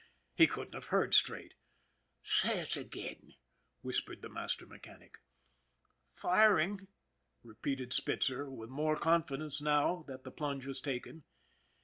He 0.33 0.47
couldn't 0.47 0.73
have 0.73 0.87
heard 0.87 1.13
straight." 1.13 1.53
Say 2.39 2.59
it 2.61 2.75
again," 2.75 3.33
whispered 3.81 4.23
the 4.23 4.29
master 4.29 4.65
mechanic." 4.65 5.19
Firing," 6.23 6.87
repeated 7.43 7.93
Spitzer, 7.93 8.49
with 8.49 8.71
more 8.71 8.95
confidence 8.95 9.61
now 9.61 10.03
that 10.07 10.23
the 10.23 10.31
plunge 10.31 10.65
was 10.65 10.81
taken. 10.81 11.23